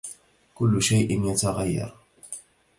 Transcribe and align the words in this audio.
كلّ 0.55 0.79
شيء 0.81 1.11
يتغيّر. 1.31 1.95